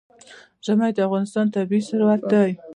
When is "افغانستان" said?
1.07-1.45